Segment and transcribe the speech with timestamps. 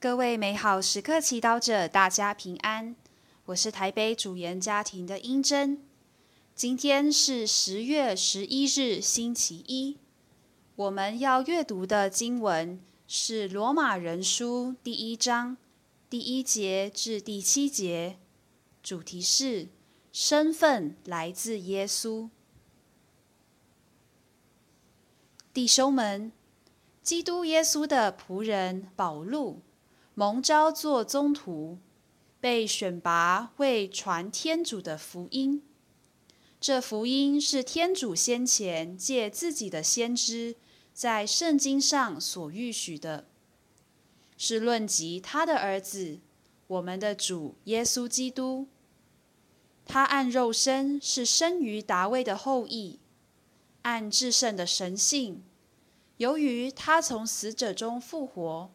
[0.00, 2.96] 各位美好时刻祈祷者，大家平安。
[3.44, 5.84] 我是台北主研家庭的英珍。
[6.54, 9.98] 今天是十月十一日，星期一。
[10.74, 15.58] 我们要阅读的经文是《罗马人书》第一章
[16.08, 18.18] 第一节至第七节，
[18.82, 19.68] 主题是
[20.10, 22.30] 身份来自耶稣。
[25.52, 26.32] 弟兄们，
[27.02, 29.60] 基督耶稣的仆人保禄。
[30.20, 31.78] 蒙召做宗徒，
[32.42, 35.62] 被选拔为传天主的福音。
[36.60, 40.56] 这福音是天主先前借自己的先知
[40.92, 43.24] 在圣经上所预许的，
[44.36, 46.18] 是论及他的儿子，
[46.66, 48.68] 我们的主耶稣基督。
[49.86, 52.98] 他按肉身是生于达卫的后裔，
[53.80, 55.42] 按至圣的神性，
[56.18, 58.70] 由于他从死者中复活。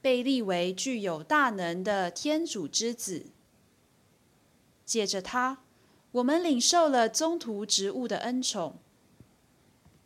[0.00, 3.26] 被立为具有大能的天主之子，
[4.84, 5.58] 借着他，
[6.12, 8.78] 我们领受了宗徒职务的恩宠，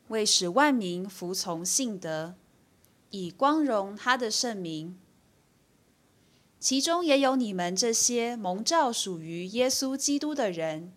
[0.09, 2.35] 为使万民服从信德，
[3.11, 4.99] 以光荣他的圣名。
[6.59, 10.93] 其中也有你们这些蒙召属于耶稣基督的人。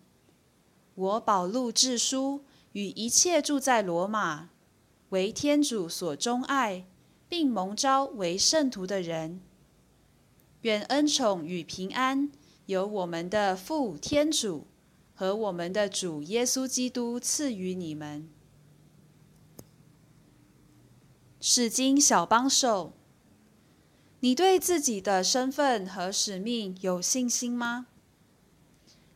[0.94, 4.50] 我保禄致书与一切住在罗马，
[5.10, 6.86] 为天主所钟爱。
[7.28, 9.40] 并蒙召为圣徒的人，
[10.62, 12.30] 愿恩宠与平安
[12.66, 14.66] 由我们的父天主
[15.14, 18.28] 和我们的主耶稣基督赐予你们。
[21.40, 22.92] 是经小帮手，
[24.20, 27.86] 你对自己的身份和使命有信心吗？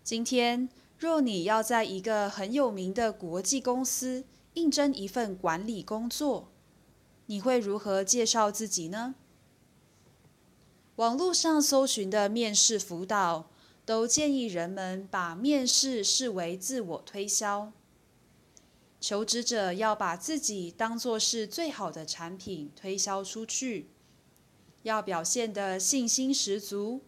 [0.04, 6.49] 今天，若你要在一个很有名的国际公司应征一份管理工作，
[7.30, 9.14] 你会如何介绍自己呢？
[10.96, 13.48] 网络上搜寻的面试辅导
[13.86, 17.72] 都建议人们把面试视为自我推销。
[19.00, 23.86] 求职者要把自己当作是最好的产品推销出去，
[24.82, 27.00] 要表现的信心十足，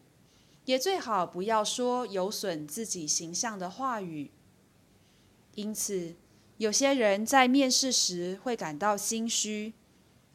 [0.67, 4.31] 也最好不要说有损自己形象的话语。
[5.57, 6.15] 因此，
[6.59, 9.73] 有些人在面试时会感到心虚。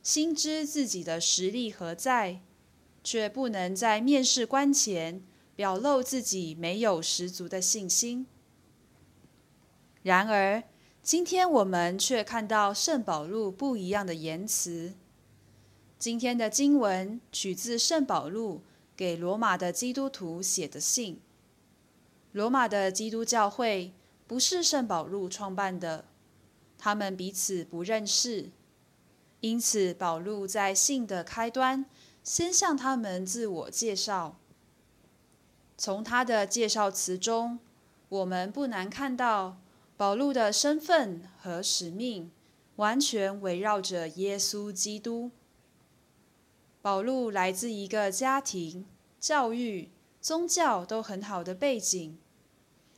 [0.08, 2.40] 心知自己的实力何在，
[3.04, 5.22] 却不能在面试官前
[5.54, 8.26] 表露自己没有十足的信心。
[10.04, 10.64] 然而，
[11.04, 14.94] 今天我们却看到圣保禄不一样的言辞。
[16.00, 18.62] 今天的经文取自圣保禄
[18.96, 21.20] 给罗马的基督徒写的信。
[22.32, 23.92] 罗马的基督教会
[24.26, 26.06] 不是圣保禄创办的，
[26.78, 28.52] 他们彼此不认识。
[29.42, 31.86] 因此，保禄在信的开端
[32.24, 34.38] 先向他们自我介绍。
[35.78, 37.60] 从他的介绍词中，
[38.10, 39.58] 我们不难看到
[39.96, 42.32] 保禄的身份和使命
[42.78, 45.30] 完全围绕着耶稣基督。
[46.82, 48.86] 保禄来自一个家庭、
[49.20, 52.18] 教育、宗教都很好的背景，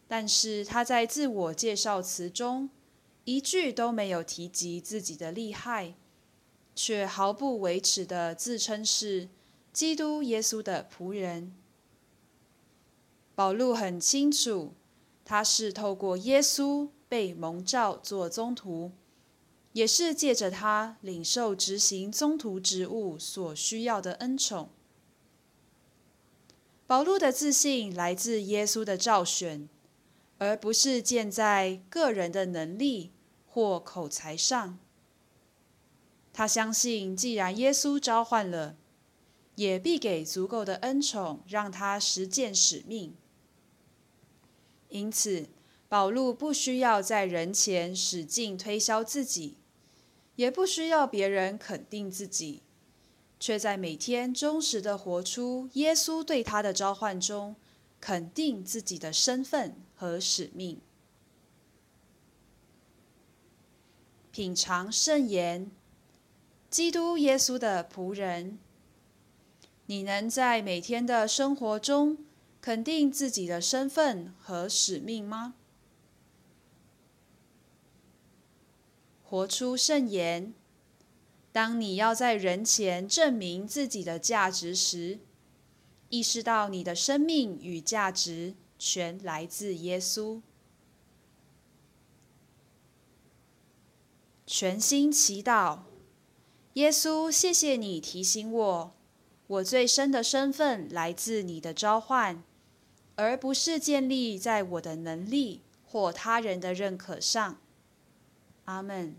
[0.07, 2.69] 但是他在自我介绍词中
[3.25, 5.95] 一句都没有提及自己的厉害。
[6.81, 9.28] 却毫不维持的自称是
[9.73, 11.53] 基督耶稣的仆人。
[13.35, 14.72] 保禄很清楚，
[15.25, 18.94] 他是透过耶稣被蒙召做宗徒，
[19.73, 24.69] 也是借着他领受执行宗徒职务所需要的恩宠。
[26.88, 29.67] 保禄的自信来自耶稣的召选，
[30.38, 33.11] 而不是建在个人的能力
[33.46, 34.79] 或口才上。
[36.39, 38.77] 他相信，既然耶稣召唤了，
[39.55, 43.13] 也必给足够的恩宠，让他实践使命。
[44.88, 45.49] 因此，
[45.89, 49.57] 保禄不需要在人前使劲推销自己，
[50.38, 52.61] 也不需要别人肯定自己，
[53.38, 57.58] 却在每天忠实的活出耶稣对他的召唤中，
[57.99, 60.79] 肯定自己的身份和使命。
[64.31, 65.69] 品尝圣言。
[66.69, 68.59] 基督耶稣的仆人，
[69.87, 72.19] 你能在每天的生活中
[72.61, 75.55] 肯定自己的身份和使命吗？
[79.23, 80.53] 活出圣言。
[81.51, 85.19] 当你要在人前证明自己的价值时，
[86.09, 90.41] 意识到你的生命与价值全来自耶稣。
[94.45, 95.89] 全心祈祷。
[96.79, 98.96] 耶稣，谢谢你提醒我，
[99.47, 102.41] 我最深的身份来自你的召唤，
[103.16, 107.58] 而不是建立在我的能力或他人的认可上。
[108.64, 109.14] 阿门。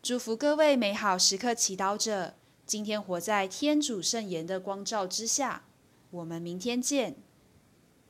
[0.00, 2.34] 祝福各位美好时刻祈祷者，
[2.64, 5.64] 今天活在天主圣言的光照之下。
[6.10, 7.16] 我们明天见。